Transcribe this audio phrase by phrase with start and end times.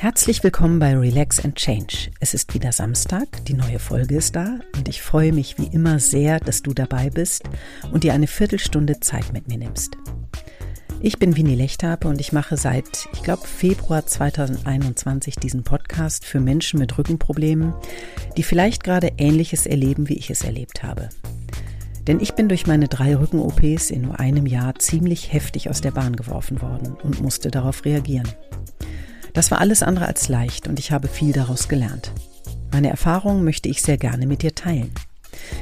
[0.00, 2.12] Herzlich willkommen bei Relax and Change.
[2.20, 5.98] Es ist wieder Samstag, die neue Folge ist da und ich freue mich wie immer
[5.98, 7.42] sehr, dass du dabei bist
[7.90, 9.96] und dir eine Viertelstunde Zeit mit mir nimmst.
[11.00, 16.38] Ich bin Winnie Lechthabe und ich mache seit, ich glaube, Februar 2021 diesen Podcast für
[16.38, 17.74] Menschen mit Rückenproblemen,
[18.36, 21.08] die vielleicht gerade Ähnliches erleben, wie ich es erlebt habe.
[22.06, 25.90] Denn ich bin durch meine drei Rücken-OPs in nur einem Jahr ziemlich heftig aus der
[25.90, 28.28] Bahn geworfen worden und musste darauf reagieren.
[29.32, 32.12] Das war alles andere als leicht und ich habe viel daraus gelernt.
[32.72, 34.90] Meine Erfahrungen möchte ich sehr gerne mit dir teilen.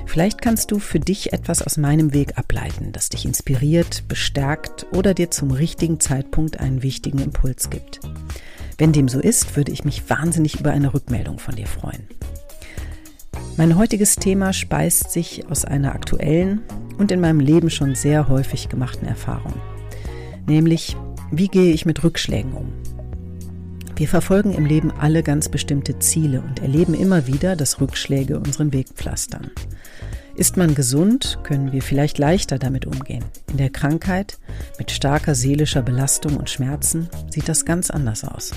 [0.06, 5.15] Vielleicht kannst du für dich etwas aus meinem Weg ableiten, das dich inspiriert, bestärkt oder
[5.15, 8.01] dir zum richtigen Zeitpunkt einen wichtigen Impuls gibt.
[8.79, 12.06] Wenn dem so ist, würde ich mich wahnsinnig über eine Rückmeldung von dir freuen.
[13.56, 16.61] Mein heutiges Thema speist sich aus einer aktuellen
[16.98, 19.55] und in meinem Leben schon sehr häufig gemachten Erfahrung.
[20.47, 20.97] Nämlich,
[21.31, 22.72] wie gehe ich mit Rückschlägen um?
[23.97, 28.75] Wir verfolgen im Leben alle ganz bestimmte Ziele und erleben immer wieder, dass Rückschläge unseren
[28.75, 29.50] Weg pflastern.
[30.34, 33.25] Ist man gesund, können wir vielleicht leichter damit umgehen.
[33.50, 34.38] In der Krankheit,
[34.78, 38.50] mit starker seelischer Belastung und Schmerzen, sieht das ganz anders aus.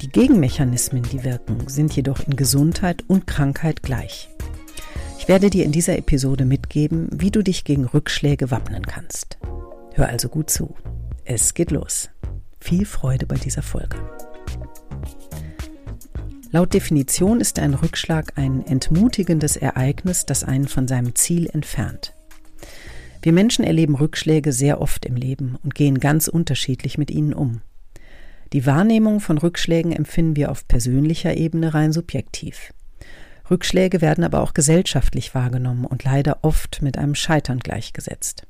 [0.00, 4.30] Die Gegenmechanismen, die wirken, sind jedoch in Gesundheit und Krankheit gleich.
[5.18, 9.36] Ich werde dir in dieser Episode mitgeben, wie du dich gegen Rückschläge wappnen kannst.
[9.92, 10.74] Hör also gut zu.
[11.26, 12.08] Es geht los.
[12.66, 13.98] Viel Freude bei dieser Folge.
[16.50, 22.14] Laut Definition ist ein Rückschlag ein entmutigendes Ereignis, das einen von seinem Ziel entfernt.
[23.20, 27.60] Wir Menschen erleben Rückschläge sehr oft im Leben und gehen ganz unterschiedlich mit ihnen um.
[28.54, 32.72] Die Wahrnehmung von Rückschlägen empfinden wir auf persönlicher Ebene rein subjektiv.
[33.50, 38.46] Rückschläge werden aber auch gesellschaftlich wahrgenommen und leider oft mit einem Scheitern gleichgesetzt.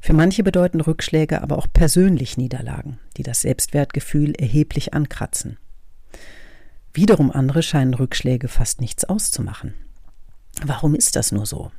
[0.00, 5.58] Für manche bedeuten Rückschläge aber auch persönlich Niederlagen, die das Selbstwertgefühl erheblich ankratzen.
[6.92, 9.74] Wiederum andere scheinen Rückschläge fast nichts auszumachen.
[10.64, 11.70] Warum ist das nur so?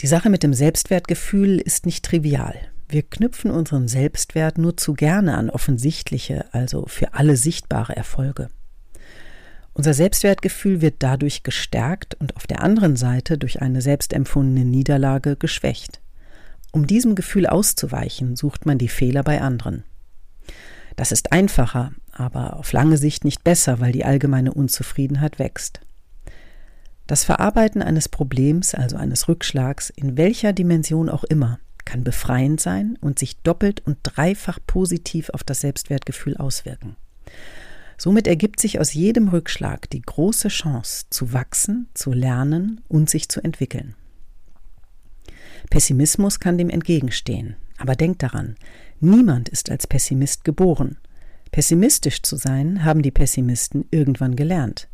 [0.00, 2.54] Die Sache mit dem Selbstwertgefühl ist nicht trivial.
[2.88, 8.48] Wir knüpfen unseren Selbstwert nur zu gerne an offensichtliche, also für alle sichtbare Erfolge.
[9.72, 16.00] Unser Selbstwertgefühl wird dadurch gestärkt und auf der anderen Seite durch eine selbstempfundene Niederlage geschwächt.
[16.76, 19.84] Um diesem Gefühl auszuweichen, sucht man die Fehler bei anderen.
[20.94, 25.80] Das ist einfacher, aber auf lange Sicht nicht besser, weil die allgemeine Unzufriedenheit wächst.
[27.06, 32.98] Das Verarbeiten eines Problems, also eines Rückschlags, in welcher Dimension auch immer, kann befreiend sein
[33.00, 36.96] und sich doppelt und dreifach positiv auf das Selbstwertgefühl auswirken.
[37.96, 43.30] Somit ergibt sich aus jedem Rückschlag die große Chance zu wachsen, zu lernen und sich
[43.30, 43.94] zu entwickeln.
[45.70, 47.56] Pessimismus kann dem entgegenstehen.
[47.78, 48.56] Aber denkt daran,
[49.00, 50.98] niemand ist als Pessimist geboren.
[51.50, 54.88] Pessimistisch zu sein, haben die Pessimisten irgendwann gelernt.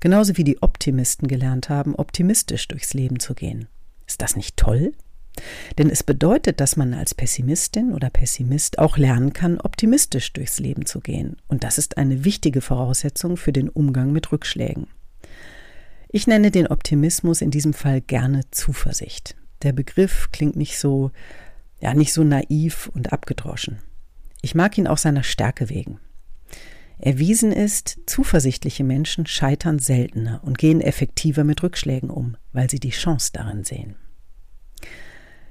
[0.00, 3.66] Genauso wie die Optimisten gelernt haben, optimistisch durchs Leben zu gehen.
[4.06, 4.92] Ist das nicht toll?
[5.78, 10.86] Denn es bedeutet, dass man als Pessimistin oder Pessimist auch lernen kann, optimistisch durchs Leben
[10.86, 11.36] zu gehen.
[11.48, 14.86] Und das ist eine wichtige Voraussetzung für den Umgang mit Rückschlägen.
[16.08, 19.36] Ich nenne den Optimismus in diesem Fall gerne Zuversicht.
[19.66, 21.10] Der Begriff klingt nicht so,
[21.80, 23.78] ja, nicht so naiv und abgedroschen.
[24.40, 25.98] Ich mag ihn auch seiner Stärke wegen.
[26.98, 32.90] Erwiesen ist, zuversichtliche Menschen scheitern seltener und gehen effektiver mit Rückschlägen um, weil sie die
[32.90, 33.96] Chance darin sehen.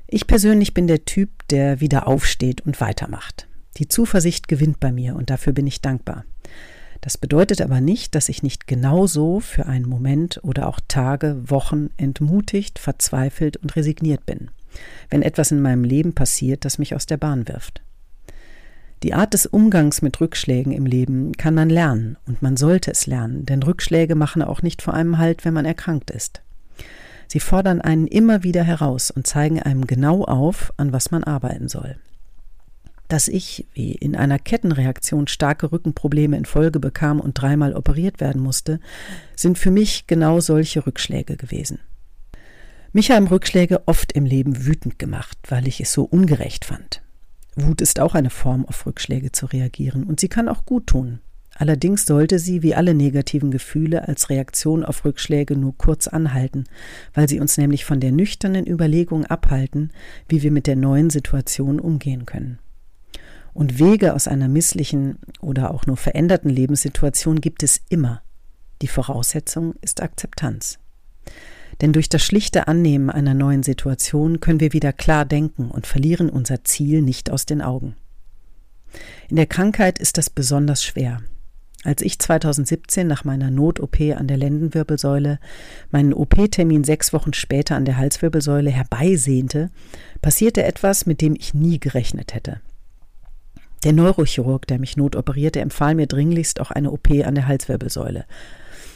[0.08, 3.50] Ich persönlich bin der Typ, der wieder aufsteht und weitermacht.
[3.76, 6.24] Die Zuversicht gewinnt bei mir und dafür bin ich dankbar.
[7.06, 11.92] Das bedeutet aber nicht, dass ich nicht genauso für einen Moment oder auch Tage, Wochen
[11.98, 14.50] entmutigt, verzweifelt und resigniert bin,
[15.12, 17.84] wenn etwas in meinem Leben passiert, das mich aus der Bahn wirft.
[19.04, 23.06] Die Art des Umgangs mit Rückschlägen im Leben kann man lernen und man sollte es
[23.06, 26.42] lernen, denn Rückschläge machen auch nicht vor einem Halt, wenn man erkrankt ist.
[27.28, 31.68] Sie fordern einen immer wieder heraus und zeigen einem genau auf, an was man arbeiten
[31.68, 31.98] soll.
[33.08, 38.42] Dass ich, wie in einer Kettenreaktion, starke Rückenprobleme in Folge bekam und dreimal operiert werden
[38.42, 38.80] musste,
[39.36, 41.80] sind für mich genau solche Rückschläge gewesen.
[42.94, 47.02] Mich haben Rückschläge oft im Leben wütend gemacht, weil ich es so ungerecht fand.
[47.56, 51.20] Wut ist auch eine Form, auf Rückschläge zu reagieren, und sie kann auch gut tun.
[51.58, 56.66] Allerdings sollte sie, wie alle negativen Gefühle, als Reaktion auf Rückschläge nur kurz anhalten,
[57.14, 59.92] weil sie uns nämlich von der nüchternen Überlegung abhalten,
[60.28, 62.60] wie wir mit der neuen Situation umgehen können.
[63.56, 68.22] Und Wege aus einer misslichen oder auch nur veränderten Lebenssituation gibt es immer.
[68.82, 70.78] Die Voraussetzung ist Akzeptanz.
[71.80, 76.30] Denn durch das schlichte Annehmen einer neuen Situation können wir wieder klar denken und verlieren
[76.30, 77.96] unser Ziel nicht aus den Augen.
[79.30, 81.22] In der Krankheit ist das besonders schwer.
[81.86, 85.40] Als ich 2017 nach meiner Not-OP an der Lendenwirbelsäule
[85.92, 89.72] meinen OP-Termin sechs Wochen später an der Halswirbelsäule herbeisehnte,
[90.22, 92.60] passierte etwas, mit dem ich nie gerechnet hätte.
[93.84, 98.26] Der Neurochirurg, der mich notoperierte, empfahl mir dringlichst auch eine OP an der Halswirbelsäule,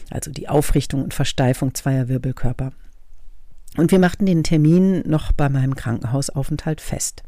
[0.10, 2.72] also die Aufrichtung und Versteifung zweier Wirbelkörper.
[3.78, 7.24] Und wir machten den Termin noch bei meinem Krankenhausaufenthalt fest.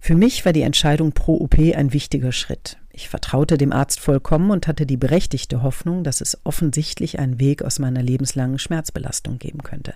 [0.00, 2.78] Für mich war die Entscheidung pro OP ein wichtiger Schritt.
[2.90, 7.62] Ich vertraute dem Arzt vollkommen und hatte die berechtigte Hoffnung, dass es offensichtlich einen Weg
[7.62, 9.94] aus meiner lebenslangen Schmerzbelastung geben könnte.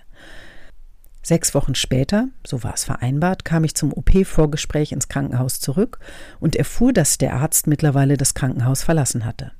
[1.25, 5.97] Sechs Wochen später, so war es vereinbart, kam ich zum OP-Vorgespräch ins Krankenhaus zurück
[6.39, 9.51] und erfuhr, dass der Arzt mittlerweile das Krankenhaus verlassen hatte.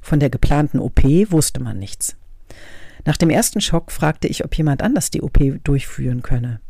[0.00, 2.16] Von der geplanten OP wusste man nichts.
[3.04, 6.60] Nach dem ersten Schock fragte ich, ob jemand anders die OP durchführen könne.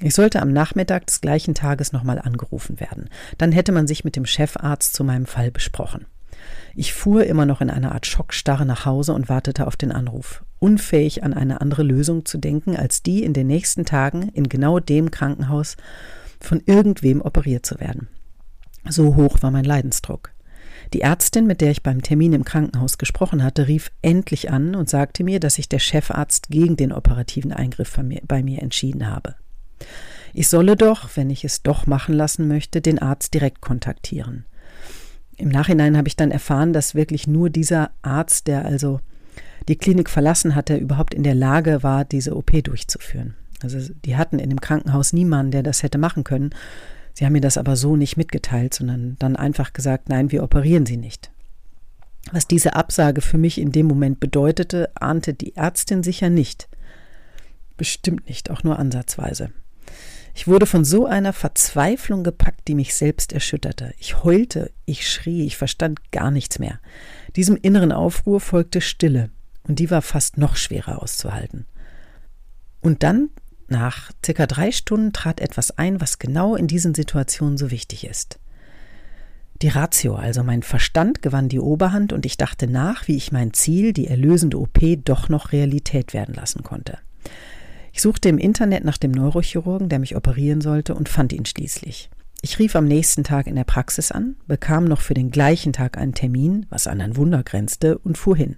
[0.00, 3.10] Ich sollte am Nachmittag des gleichen Tages nochmal angerufen werden.
[3.36, 6.06] Dann hätte man sich mit dem Chefarzt zu meinem Fall besprochen.
[6.74, 10.42] Ich fuhr immer noch in einer Art Schockstarre nach Hause und wartete auf den Anruf,
[10.62, 14.78] unfähig an eine andere Lösung zu denken, als die in den nächsten Tagen in genau
[14.78, 15.76] dem Krankenhaus
[16.40, 18.08] von irgendwem operiert zu werden.
[18.88, 20.30] So hoch war mein Leidensdruck.
[20.92, 24.88] Die Ärztin, mit der ich beim Termin im Krankenhaus gesprochen hatte, rief endlich an und
[24.88, 29.34] sagte mir, dass sich der Chefarzt gegen den operativen Eingriff bei mir entschieden habe.
[30.32, 34.46] Ich solle doch, wenn ich es doch machen lassen möchte, den Arzt direkt kontaktieren.
[35.36, 39.00] Im Nachhinein habe ich dann erfahren, dass wirklich nur dieser Arzt, der also
[39.68, 43.34] die Klinik verlassen hatte, überhaupt in der Lage war, diese OP durchzuführen.
[43.62, 46.50] Also die hatten in dem Krankenhaus niemanden, der das hätte machen können.
[47.14, 50.86] Sie haben mir das aber so nicht mitgeteilt, sondern dann einfach gesagt, nein, wir operieren
[50.86, 51.30] sie nicht.
[52.30, 56.68] Was diese Absage für mich in dem Moment bedeutete, ahnte die Ärztin sicher nicht.
[57.76, 59.50] Bestimmt nicht, auch nur ansatzweise.
[60.34, 63.92] Ich wurde von so einer Verzweiflung gepackt, die mich selbst erschütterte.
[63.98, 66.80] Ich heulte, ich schrie, ich verstand gar nichts mehr.
[67.36, 69.30] Diesem inneren Aufruhr folgte Stille,
[69.66, 71.66] und die war fast noch schwerer auszuhalten.
[72.80, 73.30] Und dann,
[73.68, 78.38] nach circa drei Stunden, trat etwas ein, was genau in diesen Situationen so wichtig ist.
[79.62, 83.52] Die Ratio, also mein Verstand, gewann die Oberhand und ich dachte nach, wie ich mein
[83.52, 86.98] Ziel, die erlösende OP, doch noch Realität werden lassen konnte.
[87.92, 92.10] Ich suchte im Internet nach dem Neurochirurgen, der mich operieren sollte, und fand ihn schließlich.
[92.40, 95.96] Ich rief am nächsten Tag in der Praxis an, bekam noch für den gleichen Tag
[95.96, 98.56] einen Termin, was an ein Wunder grenzte, und fuhr hin.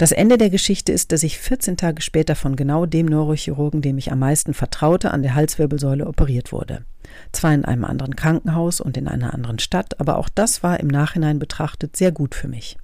[0.00, 3.98] Das Ende der Geschichte ist, dass ich 14 Tage später von genau dem Neurochirurgen, dem
[3.98, 6.86] ich am meisten vertraute, an der Halswirbelsäule operiert wurde.
[7.32, 10.88] Zwar in einem anderen Krankenhaus und in einer anderen Stadt, aber auch das war im
[10.88, 12.78] Nachhinein betrachtet sehr gut für mich.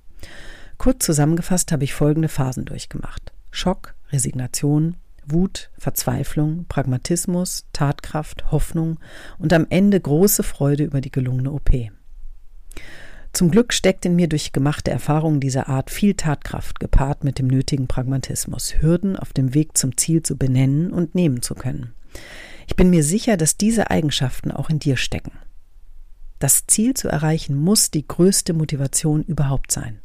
[0.76, 3.32] Kurz zusammengefasst habe ich folgende Phasen durchgemacht.
[3.50, 8.98] Schock, Resignation, Wut, Verzweiflung, Pragmatismus, Tatkraft, Hoffnung
[9.38, 11.70] und am Ende große Freude über die gelungene OP.
[13.36, 17.48] Zum Glück steckt in mir durch gemachte Erfahrungen dieser Art viel Tatkraft gepaart mit dem
[17.48, 21.92] nötigen Pragmatismus, Hürden auf dem Weg zum Ziel zu benennen und nehmen zu können.
[22.66, 25.32] Ich bin mir sicher, dass diese Eigenschaften auch in dir stecken.
[26.38, 30.00] Das Ziel zu erreichen muss die größte Motivation überhaupt sein.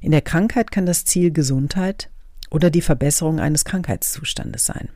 [0.00, 2.10] In der Krankheit kann das Ziel Gesundheit,
[2.50, 4.88] oder die Verbesserung eines Krankheitszustandes sein.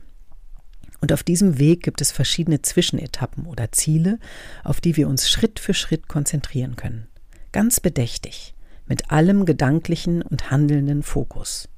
[0.99, 4.19] Und auf diesem Weg gibt es verschiedene Zwischenetappen oder Ziele,
[4.65, 7.07] auf die wir uns Schritt für Schritt konzentrieren können.
[7.53, 8.55] Ganz bedächtig,
[8.87, 11.69] mit allem gedanklichen und handelnden Fokus.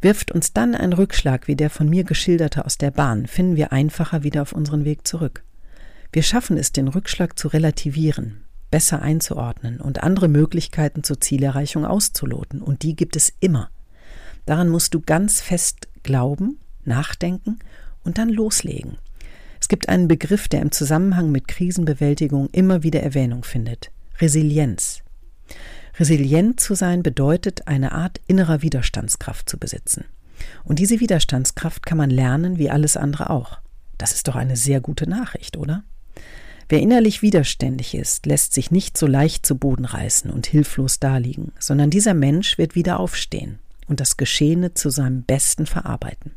[0.00, 3.72] Wirft uns dann ein Rückschlag wie der von mir geschilderte aus der Bahn, finden wir
[3.72, 5.44] einfacher wieder auf unseren Weg zurück.
[6.12, 12.62] Wir schaffen es, den Rückschlag zu relativieren, besser einzuordnen und andere Möglichkeiten zur Zielerreichung auszuloten,
[12.62, 13.68] und die gibt es immer.
[14.46, 17.58] Daran musst du ganz fest glauben, nachdenken
[18.02, 18.96] und dann loslegen.
[19.60, 23.90] Es gibt einen Begriff, der im Zusammenhang mit Krisenbewältigung immer wieder Erwähnung findet.
[24.20, 25.02] Resilienz.
[25.98, 30.04] Resilient zu sein bedeutet, eine Art innerer Widerstandskraft zu besitzen.
[30.64, 33.58] Und diese Widerstandskraft kann man lernen wie alles andere auch.
[33.98, 35.84] Das ist doch eine sehr gute Nachricht, oder?
[36.68, 41.52] Wer innerlich widerständig ist, lässt sich nicht so leicht zu Boden reißen und hilflos daliegen,
[41.58, 46.32] sondern dieser Mensch wird wieder aufstehen und das Geschehene zu seinem Besten verarbeiten.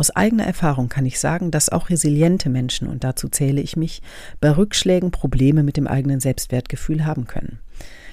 [0.00, 4.00] Aus eigener Erfahrung kann ich sagen, dass auch resiliente Menschen, und dazu zähle ich mich,
[4.40, 7.58] bei Rückschlägen Probleme mit dem eigenen Selbstwertgefühl haben können.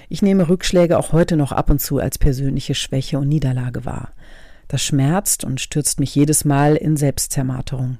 [0.09, 4.11] Ich nehme Rückschläge auch heute noch ab und zu als persönliche Schwäche und Niederlage wahr.
[4.67, 7.99] Das schmerzt und stürzt mich jedes Mal in Selbstzermarterung.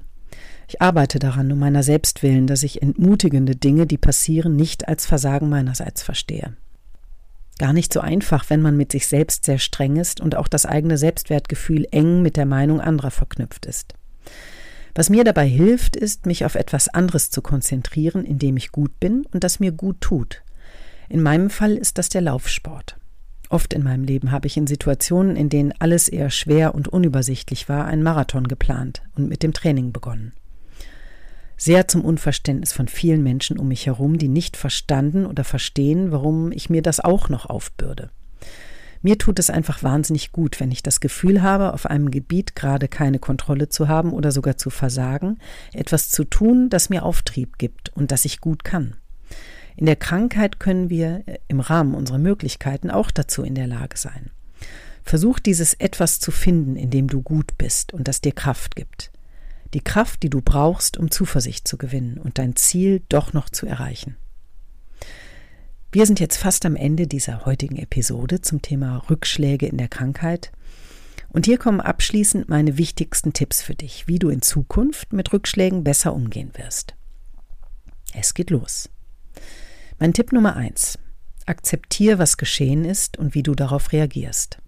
[0.68, 5.06] Ich arbeite daran, um meiner selbst willen, dass ich entmutigende Dinge, die passieren, nicht als
[5.06, 6.52] Versagen meinerseits verstehe.
[7.58, 10.64] Gar nicht so einfach, wenn man mit sich selbst sehr streng ist und auch das
[10.64, 13.94] eigene Selbstwertgefühl eng mit der Meinung anderer verknüpft ist.
[14.94, 18.98] Was mir dabei hilft, ist, mich auf etwas anderes zu konzentrieren, in dem ich gut
[19.00, 20.42] bin und das mir gut tut.
[21.08, 22.96] In meinem Fall ist das der Laufsport.
[23.48, 27.68] Oft in meinem Leben habe ich in Situationen, in denen alles eher schwer und unübersichtlich
[27.68, 30.32] war, einen Marathon geplant und mit dem Training begonnen.
[31.60, 36.52] Sehr zum Unverständnis von vielen Menschen um mich herum, die nicht verstanden oder verstehen, warum
[36.52, 38.10] ich mir das auch noch aufbürde.
[39.02, 42.86] Mir tut es einfach wahnsinnig gut, wenn ich das Gefühl habe, auf einem Gebiet gerade
[42.86, 45.38] keine Kontrolle zu haben oder sogar zu versagen,
[45.72, 48.96] etwas zu tun, das mir Auftrieb gibt und das ich gut kann.
[49.76, 53.96] In der Krankheit können wir äh, im Rahmen unserer Möglichkeiten auch dazu in der Lage
[53.96, 54.30] sein.
[55.04, 59.10] Versuch dieses etwas zu finden, in dem du gut bist und das dir Kraft gibt.
[59.74, 63.66] Die Kraft, die du brauchst, um Zuversicht zu gewinnen und dein Ziel doch noch zu
[63.66, 64.16] erreichen.
[65.92, 70.52] Wir sind jetzt fast am Ende dieser heutigen Episode zum Thema Rückschläge in der Krankheit.
[71.30, 75.84] Und hier kommen abschließend meine wichtigsten Tipps für dich, wie du in Zukunft mit Rückschlägen
[75.84, 76.94] besser umgehen wirst.
[78.14, 78.88] Es geht los.
[79.98, 80.98] Mein Tipp Nummer eins:
[81.46, 84.58] Akzeptiere, was geschehen ist und wie du darauf reagierst.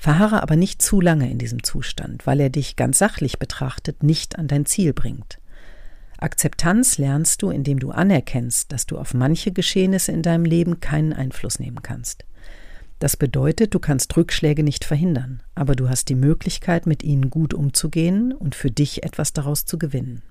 [0.00, 4.38] Verharre aber nicht zu lange in diesem Zustand, weil er dich ganz sachlich betrachtet nicht
[4.38, 5.38] an dein Ziel bringt.
[6.16, 11.12] Akzeptanz lernst du, indem du anerkennst, dass du auf manche Geschehnisse in deinem Leben keinen
[11.12, 12.24] Einfluss nehmen kannst.
[12.98, 17.52] Das bedeutet, du kannst Rückschläge nicht verhindern, aber du hast die Möglichkeit, mit ihnen gut
[17.52, 20.22] umzugehen und für dich etwas daraus zu gewinnen.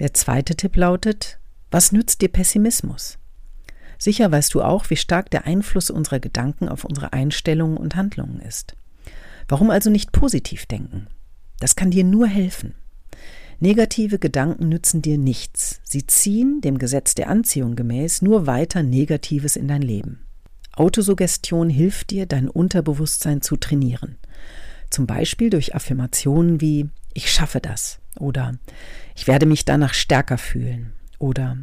[0.00, 1.38] Der zweite Tipp lautet,
[1.70, 3.18] was nützt dir Pessimismus?
[3.98, 8.40] Sicher weißt du auch, wie stark der Einfluss unserer Gedanken auf unsere Einstellungen und Handlungen
[8.40, 8.76] ist.
[9.48, 11.06] Warum also nicht positiv denken?
[11.60, 12.74] Das kann dir nur helfen.
[13.58, 15.80] Negative Gedanken nützen dir nichts.
[15.82, 20.26] Sie ziehen, dem Gesetz der Anziehung gemäß, nur weiter Negatives in dein Leben.
[20.74, 24.18] Autosuggestion hilft dir, dein Unterbewusstsein zu trainieren.
[24.90, 28.58] Zum Beispiel durch Affirmationen wie Ich schaffe das oder
[29.14, 31.56] Ich werde mich danach stärker fühlen oder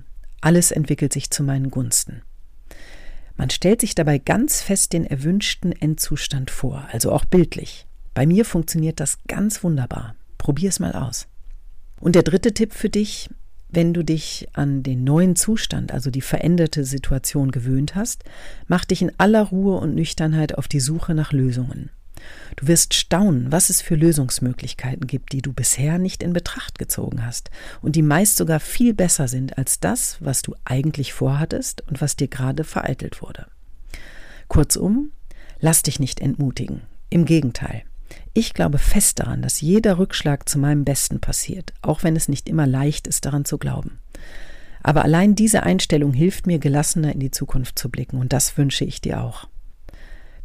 [0.44, 2.22] Alles entwickelt sich zu meinen Gunsten.
[3.38, 7.88] Man stellt sich dabei ganz fest den erwünschten Endzustand vor, also auch bildlich.
[8.14, 10.16] Bei mir funktioniert das ganz wunderbar.
[10.38, 11.28] Probier es mal aus.
[12.02, 13.30] Und der dritte Tipp für dich,
[13.70, 18.26] wenn du dich an den neuen Zustand, also die veränderte Situation gewöhnt hast,
[18.68, 21.90] mach dich in aller Ruhe und Nüchternheit auf die Suche nach Lösungen.
[22.56, 27.26] Du wirst staunen, was es für Lösungsmöglichkeiten gibt, die du bisher nicht in Betracht gezogen
[27.26, 27.50] hast
[27.82, 32.16] und die meist sogar viel besser sind als das, was du eigentlich vorhattest und was
[32.16, 33.48] dir gerade vereitelt wurde.
[34.48, 35.12] Kurzum,
[35.60, 36.82] lass dich nicht entmutigen.
[37.10, 37.84] Im Gegenteil,
[38.34, 42.50] ich glaube fest daran, dass jeder Rückschlag zu meinem Besten passiert, auch wenn es nicht
[42.50, 44.00] immer leicht ist, daran zu glauben.
[44.84, 48.84] Aber allein diese Einstellung hilft mir, gelassener in die Zukunft zu blicken, und das wünsche
[48.84, 49.48] ich dir auch.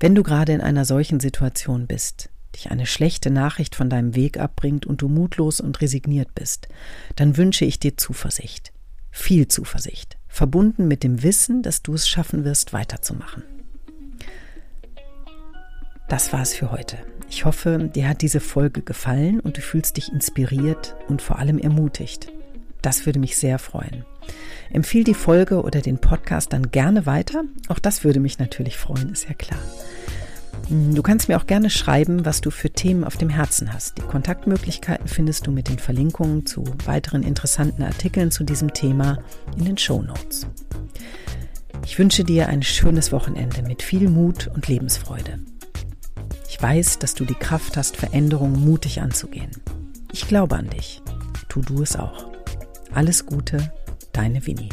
[0.00, 4.38] Wenn du gerade in einer solchen Situation bist, dich eine schlechte Nachricht von deinem Weg
[4.38, 6.69] abbringt und du mutlos und resigniert bist,
[7.17, 8.73] dann wünsche ich dir Zuversicht.
[9.11, 13.43] Viel Zuversicht, verbunden mit dem Wissen, dass du es schaffen wirst, weiterzumachen.
[16.09, 16.97] Das war es für heute.
[17.28, 21.59] Ich hoffe, dir hat diese Folge gefallen und du fühlst dich inspiriert und vor allem
[21.59, 22.33] ermutigt.
[22.82, 24.04] Das würde mich sehr freuen.
[24.70, 27.44] Empfiehl die Folge oder den Podcast dann gerne weiter.
[27.68, 29.61] Auch das würde mich natürlich freuen, ist ja klar.
[30.68, 33.97] Hm, du kannst mir auch gerne schreiben, was du für Themen auf dem Herzen hast.
[33.99, 39.18] Die Kontaktmöglichkeiten findest du mit den Verlinkungen zu weiteren interessanten Artikeln zu diesem Thema
[39.56, 40.47] in den Show Notes.
[41.85, 45.38] Ich wünsche dir ein schönes Wochenende mit viel Mut und Lebensfreude.
[46.50, 49.50] Ich weiß, dass du die Kraft hast, Veränderungen mutig anzugehen.
[50.12, 51.02] Ich glaube an dich.
[51.49, 52.38] Tu du es auch.
[52.92, 53.73] Alles Gute,
[54.12, 54.71] deine Winnie.